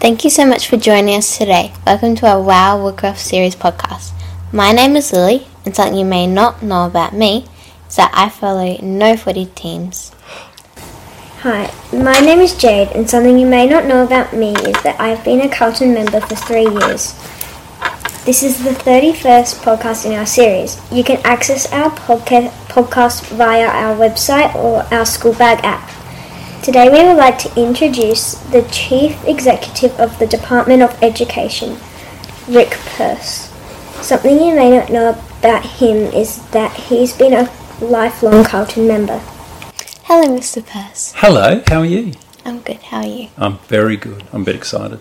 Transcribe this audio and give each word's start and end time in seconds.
Thank 0.00 0.24
you 0.24 0.30
so 0.30 0.46
much 0.46 0.66
for 0.66 0.78
joining 0.78 1.14
us 1.14 1.36
today. 1.36 1.74
Welcome 1.86 2.14
to 2.16 2.26
our 2.26 2.40
Wow 2.40 2.78
Woodcroft 2.78 3.18
series 3.18 3.54
podcast. 3.54 4.12
My 4.50 4.72
name 4.72 4.96
is 4.96 5.12
Lily, 5.12 5.46
and 5.66 5.76
something 5.76 5.98
you 5.98 6.06
may 6.06 6.26
not 6.26 6.62
know 6.62 6.86
about 6.86 7.12
me 7.12 7.44
is 7.86 7.96
that 7.96 8.10
I 8.14 8.30
follow 8.30 8.78
no 8.80 9.14
footy 9.18 9.44
teams. 9.54 10.12
Hi, 11.40 11.70
my 11.92 12.18
name 12.18 12.38
is 12.38 12.56
Jade, 12.56 12.88
and 12.94 13.10
something 13.10 13.38
you 13.38 13.46
may 13.46 13.68
not 13.68 13.84
know 13.84 14.02
about 14.02 14.32
me 14.32 14.52
is 14.54 14.82
that 14.84 14.98
I've 14.98 15.22
been 15.22 15.42
a 15.42 15.50
Carlton 15.50 15.92
member 15.92 16.22
for 16.22 16.34
three 16.34 16.70
years. 16.80 17.12
This 18.24 18.42
is 18.42 18.64
the 18.64 18.70
31st 18.70 19.60
podcast 19.62 20.06
in 20.06 20.12
our 20.12 20.24
series. 20.24 20.80
You 20.90 21.04
can 21.04 21.20
access 21.24 21.70
our 21.74 21.90
podca- 21.90 22.48
podcast 22.68 23.28
via 23.36 23.66
our 23.66 23.94
website 23.96 24.54
or 24.54 24.82
our 24.94 25.04
school 25.04 25.34
bag 25.34 25.62
app. 25.62 25.99
Today 26.62 26.90
we 26.90 27.02
would 27.02 27.16
like 27.16 27.38
to 27.38 27.58
introduce 27.58 28.34
the 28.34 28.60
Chief 28.70 29.16
Executive 29.24 29.98
of 29.98 30.18
the 30.18 30.26
Department 30.26 30.82
of 30.82 31.02
Education, 31.02 31.78
Rick 32.46 32.72
Persse. 32.84 33.48
Something 34.02 34.38
you 34.38 34.54
may 34.54 34.68
not 34.68 34.90
know 34.90 35.18
about 35.38 35.64
him 35.64 35.96
is 36.12 36.46
that 36.50 36.76
he's 36.76 37.16
been 37.16 37.32
a 37.32 37.50
lifelong 37.80 38.44
Carlton 38.44 38.86
member. 38.86 39.20
Hello, 40.04 40.36
Mr. 40.36 40.64
Persse. 40.64 41.14
Hello, 41.16 41.62
how 41.66 41.78
are 41.78 41.86
you? 41.86 42.12
I'm 42.44 42.60
good. 42.60 42.82
How 42.82 42.98
are 42.98 43.06
you? 43.06 43.28
I'm 43.38 43.56
very 43.60 43.96
good. 43.96 44.24
I'm 44.30 44.42
a 44.42 44.44
bit 44.44 44.54
excited. 44.54 45.00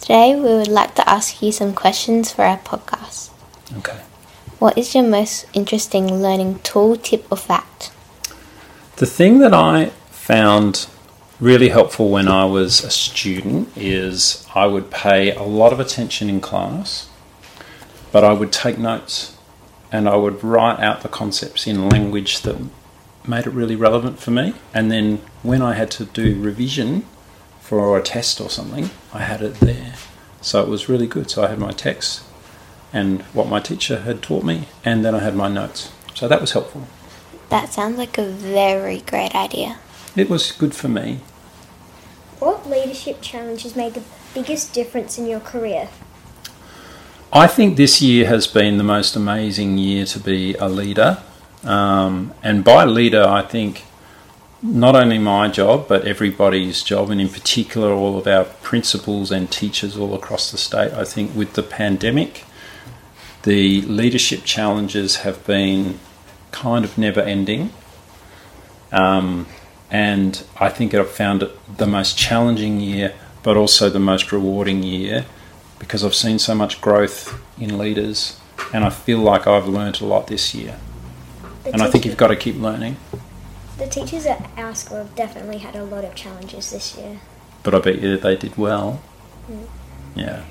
Today 0.00 0.36
we 0.36 0.42
would 0.42 0.68
like 0.68 0.94
to 0.94 1.10
ask 1.10 1.42
you 1.42 1.50
some 1.50 1.74
questions 1.74 2.30
for 2.30 2.44
our 2.44 2.58
podcast. 2.58 3.30
Okay. 3.78 3.98
What 4.60 4.78
is 4.78 4.94
your 4.94 5.02
most 5.02 5.46
interesting 5.52 6.22
learning 6.22 6.60
tool, 6.60 6.94
tip, 6.94 7.26
or 7.32 7.36
fact? 7.36 7.90
The 8.96 9.06
thing 9.06 9.40
that 9.40 9.52
I 9.52 9.90
found 10.28 10.86
really 11.40 11.70
helpful 11.70 12.10
when 12.10 12.28
I 12.28 12.44
was 12.44 12.84
a 12.84 12.90
student 12.90 13.74
is 13.74 14.46
I 14.54 14.66
would 14.66 14.90
pay 14.90 15.34
a 15.34 15.42
lot 15.42 15.72
of 15.72 15.80
attention 15.80 16.28
in 16.28 16.42
class, 16.42 17.08
but 18.12 18.24
I 18.24 18.34
would 18.34 18.52
take 18.52 18.76
notes 18.76 19.38
and 19.90 20.06
I 20.06 20.16
would 20.16 20.44
write 20.44 20.80
out 20.80 21.00
the 21.00 21.08
concepts 21.08 21.66
in 21.66 21.88
language 21.88 22.42
that 22.42 22.56
made 23.26 23.46
it 23.46 23.54
really 23.54 23.74
relevant 23.74 24.18
for 24.18 24.30
me. 24.30 24.52
And 24.74 24.90
then 24.92 25.22
when 25.42 25.62
I 25.62 25.72
had 25.72 25.90
to 25.92 26.04
do 26.04 26.38
revision 26.38 27.06
for 27.62 27.96
a 27.96 28.02
test 28.02 28.38
or 28.38 28.50
something, 28.50 28.90
I 29.14 29.20
had 29.20 29.40
it 29.40 29.54
there. 29.60 29.94
So 30.42 30.62
it 30.62 30.68
was 30.68 30.90
really 30.90 31.06
good. 31.06 31.30
So 31.30 31.42
I 31.42 31.48
had 31.48 31.58
my 31.58 31.72
text 31.72 32.22
and 32.92 33.22
what 33.32 33.48
my 33.48 33.60
teacher 33.60 34.00
had 34.00 34.20
taught 34.20 34.44
me, 34.44 34.68
and 34.84 35.06
then 35.06 35.14
I 35.14 35.20
had 35.20 35.34
my 35.34 35.48
notes. 35.48 35.90
So 36.12 36.28
that 36.28 36.42
was 36.42 36.52
helpful. 36.52 36.86
That 37.48 37.72
sounds 37.72 37.96
like 37.96 38.18
a 38.18 38.26
very 38.26 39.00
great 39.00 39.34
idea. 39.34 39.78
It 40.16 40.28
was 40.28 40.52
good 40.52 40.74
for 40.74 40.88
me. 40.88 41.20
What 42.38 42.68
leadership 42.68 43.20
challenge 43.20 43.62
has 43.64 43.74
made 43.74 43.94
the 43.94 44.02
biggest 44.34 44.72
difference 44.72 45.18
in 45.18 45.26
your 45.26 45.40
career? 45.40 45.88
I 47.32 47.46
think 47.46 47.76
this 47.76 48.00
year 48.00 48.26
has 48.26 48.46
been 48.46 48.78
the 48.78 48.84
most 48.84 49.14
amazing 49.14 49.76
year 49.76 50.06
to 50.06 50.18
be 50.18 50.54
a 50.54 50.68
leader. 50.68 51.18
Um, 51.64 52.32
and 52.42 52.64
by 52.64 52.84
leader, 52.84 53.24
I 53.24 53.42
think 53.42 53.84
not 54.62 54.96
only 54.96 55.18
my 55.18 55.48
job, 55.48 55.86
but 55.88 56.06
everybody's 56.06 56.82
job, 56.82 57.10
and 57.10 57.20
in 57.20 57.28
particular, 57.28 57.92
all 57.92 58.18
of 58.18 58.26
our 58.26 58.44
principals 58.44 59.30
and 59.30 59.50
teachers 59.50 59.96
all 59.96 60.14
across 60.14 60.50
the 60.50 60.58
state. 60.58 60.92
I 60.92 61.04
think 61.04 61.34
with 61.34 61.52
the 61.52 61.62
pandemic, 61.62 62.44
the 63.42 63.82
leadership 63.82 64.44
challenges 64.44 65.16
have 65.16 65.46
been 65.46 66.00
kind 66.50 66.84
of 66.84 66.98
never 66.98 67.20
ending. 67.20 67.72
Um, 68.90 69.46
and 69.90 70.44
I 70.60 70.68
think 70.68 70.94
I've 70.94 71.10
found 71.10 71.42
it 71.42 71.76
the 71.78 71.86
most 71.86 72.18
challenging 72.18 72.80
year, 72.80 73.14
but 73.42 73.56
also 73.56 73.88
the 73.88 73.98
most 73.98 74.32
rewarding 74.32 74.82
year 74.82 75.24
because 75.78 76.04
I've 76.04 76.14
seen 76.14 76.38
so 76.38 76.54
much 76.54 76.80
growth 76.80 77.40
in 77.58 77.78
leaders, 77.78 78.38
and 78.72 78.84
I 78.84 78.90
feel 78.90 79.18
like 79.18 79.46
I've 79.46 79.68
learnt 79.68 80.00
a 80.00 80.06
lot 80.06 80.26
this 80.26 80.54
year. 80.54 80.76
The 81.64 81.72
And 81.72 81.82
I 81.82 81.90
think 81.90 82.04
you've 82.04 82.16
got 82.16 82.28
to 82.28 82.36
keep 82.36 82.56
learning, 82.56 82.96
The 83.78 83.86
teachers 83.86 84.26
at 84.26 84.50
our 84.56 84.74
school 84.74 84.98
have 84.98 85.14
definitely 85.14 85.58
had 85.58 85.76
a 85.76 85.84
lot 85.84 86.04
of 86.04 86.14
challenges 86.16 86.70
this 86.70 86.96
year. 86.96 87.20
but 87.62 87.74
I 87.74 87.78
bet 87.78 88.00
you 88.00 88.16
they 88.16 88.36
did 88.36 88.56
well. 88.56 89.00
Mm. 89.50 89.66
Yeah. 90.16 90.44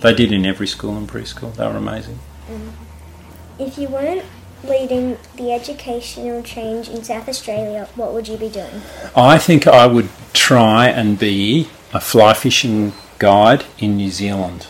They 0.00 0.14
did 0.14 0.32
in 0.32 0.46
every 0.46 0.66
school 0.66 0.96
and 0.96 1.08
preschool. 1.08 1.54
They 1.54 1.66
were 1.66 1.76
amazing. 1.76 2.18
Mm. 2.50 2.70
If 3.58 3.78
you 3.78 3.88
weren't 3.88 4.22
leading 4.68 5.18
the 5.36 5.52
educational 5.52 6.42
change 6.42 6.88
in 6.88 7.02
South 7.04 7.28
Australia, 7.28 7.88
what 7.94 8.12
would 8.12 8.28
you 8.28 8.36
be 8.36 8.48
doing? 8.48 8.82
I 9.14 9.38
think 9.38 9.66
I 9.66 9.86
would 9.86 10.08
try 10.32 10.88
and 10.88 11.18
be 11.18 11.68
a 11.92 12.00
fly 12.00 12.34
fishing 12.34 12.92
guide 13.18 13.64
in 13.78 13.96
New 13.96 14.10
Zealand. 14.10 14.66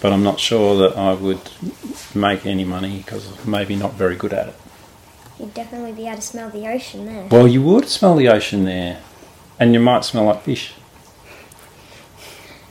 But 0.00 0.12
I'm 0.12 0.24
not 0.24 0.40
sure 0.40 0.76
that 0.78 0.98
I 0.98 1.12
would 1.14 1.50
make 2.14 2.44
any 2.44 2.64
money 2.64 2.98
because 2.98 3.46
maybe 3.46 3.76
not 3.76 3.94
very 3.94 4.16
good 4.16 4.32
at 4.32 4.48
it. 4.48 4.54
You'd 5.38 5.54
definitely 5.54 5.92
be 5.92 6.06
able 6.06 6.16
to 6.16 6.22
smell 6.22 6.50
the 6.50 6.66
ocean 6.68 7.06
there. 7.06 7.26
Well, 7.30 7.46
you 7.46 7.62
would 7.62 7.88
smell 7.88 8.16
the 8.16 8.28
ocean 8.28 8.64
there, 8.64 9.00
and 9.58 9.72
you 9.74 9.80
might 9.80 10.04
smell 10.04 10.24
like 10.24 10.42
fish. 10.42 10.74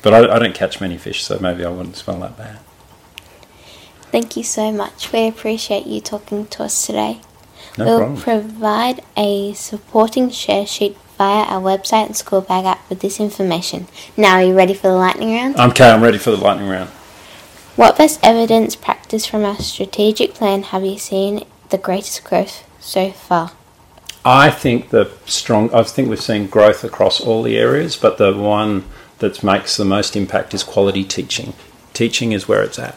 But 0.01 0.13
I, 0.13 0.35
I 0.35 0.39
don't 0.39 0.55
catch 0.55 0.81
many 0.81 0.97
fish, 0.97 1.23
so 1.23 1.39
maybe 1.39 1.63
I 1.63 1.69
wouldn't 1.69 1.95
smell 1.95 2.19
that 2.19 2.37
bad. 2.37 2.59
Thank 4.11 4.35
you 4.35 4.43
so 4.43 4.71
much. 4.71 5.11
We 5.13 5.27
appreciate 5.27 5.87
you 5.87 6.01
talking 6.01 6.45
to 6.47 6.63
us 6.63 6.85
today. 6.85 7.21
No 7.77 7.85
we'll 7.85 7.97
problem. 7.99 8.21
provide 8.21 9.03
a 9.15 9.53
supporting 9.53 10.29
share 10.29 10.65
sheet 10.65 10.97
via 11.17 11.45
our 11.45 11.61
website 11.61 12.07
and 12.07 12.17
school 12.17 12.41
bag 12.41 12.65
app 12.65 12.89
with 12.89 12.99
this 12.99 13.19
information. 13.19 13.87
Now, 14.17 14.35
are 14.35 14.43
you 14.43 14.53
ready 14.53 14.73
for 14.73 14.87
the 14.87 14.95
lightning 14.95 15.33
round? 15.33 15.55
Okay, 15.55 15.89
I'm 15.89 16.01
ready 16.01 16.17
for 16.17 16.31
the 16.31 16.37
lightning 16.37 16.67
round. 16.67 16.89
What 17.77 17.97
best 17.97 18.19
evidence 18.21 18.75
practice 18.75 19.25
from 19.25 19.45
our 19.45 19.55
strategic 19.57 20.33
plan 20.33 20.63
have 20.63 20.83
you 20.83 20.97
seen 20.97 21.45
the 21.69 21.77
greatest 21.77 22.25
growth 22.25 22.67
so 22.81 23.11
far? 23.11 23.53
I 24.25 24.51
think 24.51 24.89
the 24.89 25.09
strong. 25.25 25.73
I 25.73 25.83
think 25.83 26.09
we've 26.09 26.21
seen 26.21 26.47
growth 26.47 26.83
across 26.83 27.21
all 27.21 27.43
the 27.43 27.57
areas, 27.57 27.95
but 27.95 28.17
the 28.17 28.33
one 28.33 28.83
that 29.19 29.41
makes 29.41 29.77
the 29.77 29.85
most 29.85 30.15
impact 30.17 30.53
is 30.53 30.63
quality 30.63 31.03
teaching. 31.05 31.53
Teaching 31.93 32.33
is 32.33 32.47
where 32.47 32.61
it's 32.61 32.77
at. 32.77 32.95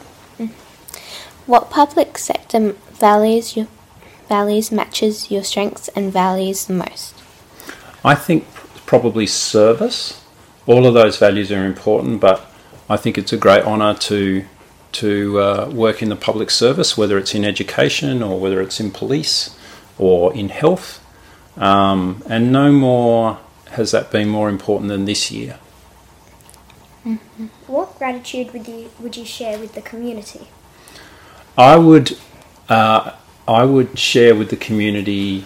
What 1.47 1.69
public 1.69 2.17
sector 2.17 2.73
values 2.93 3.57
your 3.57 3.67
values 4.29 4.73
matches 4.73 5.31
your 5.31 5.45
strengths 5.45 5.89
and 5.89 6.11
values 6.11 6.65
the 6.65 6.73
most? 6.73 7.15
I 8.03 8.15
think 8.15 8.47
probably 8.87 9.27
service. 9.27 10.25
All 10.67 10.87
of 10.87 10.95
those 10.95 11.19
values 11.19 11.53
are 11.53 11.67
important, 11.67 12.21
but 12.21 12.47
I 12.89 12.97
think 12.97 13.19
it's 13.19 13.33
a 13.33 13.37
great 13.37 13.65
honour 13.65 13.95
to 13.95 14.45
to 14.93 15.41
uh, 15.41 15.71
work 15.71 16.03
in 16.03 16.09
the 16.09 16.17
public 16.17 16.51
service, 16.51 16.97
whether 16.97 17.19
it's 17.19 17.35
in 17.35 17.45
education 17.45 18.23
or 18.23 18.39
whether 18.39 18.63
it's 18.63 18.79
in 18.79 18.91
police 18.91 19.59
or 19.99 20.33
in 20.35 20.49
health. 20.49 21.05
Um, 21.57 22.23
and 22.27 22.53
no 22.53 22.73
more 22.73 23.39
has 23.73 23.91
that 23.91 24.11
been 24.11 24.29
more 24.29 24.49
important 24.49 24.89
than 24.89 25.05
this 25.05 25.31
year. 25.31 25.59
What 27.67 27.99
gratitude 27.99 28.53
would 28.53 28.67
you 28.67 28.91
would 28.99 29.17
you 29.17 29.27
share 29.27 29.59
with 29.59 29.75
the 29.75 29.83
community? 29.83 30.47
I 31.57 31.77
would 31.77 32.19
uh, 32.69 33.13
I 33.47 33.65
would 33.65 33.99
share 33.99 34.35
with 34.35 34.51
the 34.51 34.57
community 34.57 35.45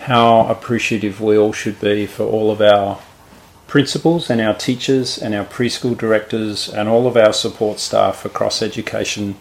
how 0.00 0.46
appreciative 0.46 1.20
we 1.20 1.36
all 1.36 1.52
should 1.52 1.80
be 1.80 2.06
for 2.06 2.24
all 2.24 2.50
of 2.50 2.60
our 2.60 3.00
principals 3.66 4.30
and 4.30 4.40
our 4.40 4.54
teachers 4.54 5.18
and 5.18 5.34
our 5.34 5.44
preschool 5.44 5.96
directors 5.96 6.68
and 6.68 6.88
all 6.88 7.06
of 7.06 7.16
our 7.16 7.32
support 7.32 7.80
staff 7.80 8.24
across 8.24 8.62
education 8.62 9.36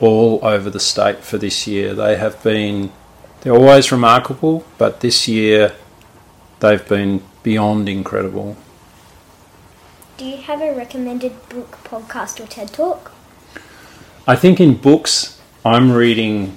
all 0.00 0.38
over 0.42 0.68
the 0.68 0.80
state 0.80 1.18
for 1.18 1.38
this 1.38 1.66
year. 1.66 1.94
They 1.94 2.16
have 2.16 2.42
been 2.42 2.92
they're 3.40 3.54
always 3.54 3.90
remarkable, 3.90 4.64
but 4.76 5.00
this 5.00 5.28
year 5.28 5.74
they've 6.60 6.86
been 6.88 7.22
beyond 7.42 7.88
incredible. 7.88 8.56
Do 10.18 10.24
you 10.24 10.38
have 10.38 10.60
a 10.60 10.74
recommended 10.74 11.48
book, 11.48 11.78
podcast, 11.84 12.42
or 12.42 12.46
TED 12.46 12.72
talk? 12.72 13.12
I 14.26 14.36
think 14.36 14.60
in 14.60 14.74
books, 14.74 15.37
I'm 15.64 15.90
reading 15.90 16.56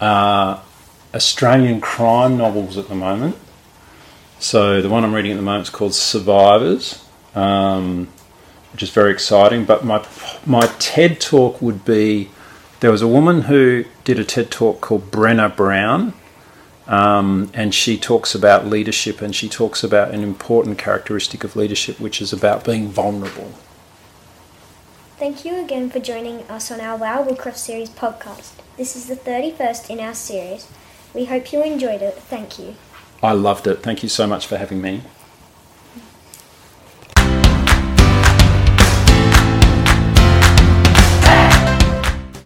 uh, 0.00 0.60
Australian 1.14 1.80
crime 1.80 2.36
novels 2.36 2.78
at 2.78 2.88
the 2.88 2.94
moment. 2.94 3.36
So 4.38 4.80
the 4.80 4.88
one 4.88 5.04
I'm 5.04 5.12
reading 5.12 5.32
at 5.32 5.36
the 5.36 5.42
moment 5.42 5.66
is 5.66 5.70
called 5.70 5.94
Survivors, 5.94 7.04
um, 7.34 8.08
which 8.72 8.82
is 8.82 8.90
very 8.90 9.12
exciting. 9.12 9.64
But 9.64 9.84
my 9.84 10.06
my 10.46 10.66
TED 10.78 11.20
talk 11.20 11.60
would 11.60 11.84
be 11.84 12.30
there 12.78 12.90
was 12.90 13.02
a 13.02 13.08
woman 13.08 13.42
who 13.42 13.84
did 14.04 14.18
a 14.18 14.24
TED 14.24 14.50
talk 14.50 14.80
called 14.80 15.10
Brené 15.10 15.54
Brown, 15.54 16.14
um, 16.86 17.50
and 17.52 17.74
she 17.74 17.98
talks 17.98 18.34
about 18.34 18.66
leadership 18.66 19.20
and 19.20 19.34
she 19.34 19.48
talks 19.48 19.84
about 19.84 20.14
an 20.14 20.22
important 20.22 20.78
characteristic 20.78 21.44
of 21.44 21.56
leadership, 21.56 22.00
which 22.00 22.22
is 22.22 22.32
about 22.32 22.64
being 22.64 22.88
vulnerable. 22.88 23.52
Thank 25.20 25.44
you 25.44 25.62
again 25.62 25.90
for 25.90 25.98
joining 25.98 26.44
us 26.44 26.70
on 26.70 26.80
our 26.80 26.96
Wow 26.96 27.22
Woodcroft 27.26 27.58
series 27.58 27.90
podcast. 27.90 28.52
This 28.78 28.96
is 28.96 29.06
the 29.06 29.16
31st 29.16 29.90
in 29.90 30.00
our 30.00 30.14
series. 30.14 30.66
We 31.12 31.26
hope 31.26 31.52
you 31.52 31.62
enjoyed 31.62 32.00
it. 32.00 32.14
Thank 32.14 32.58
you. 32.58 32.74
I 33.22 33.32
loved 33.32 33.66
it. 33.66 33.82
Thank 33.82 34.02
you 34.02 34.08
so 34.08 34.26
much 34.26 34.46
for 34.46 34.56
having 34.56 34.80
me. 34.80 35.02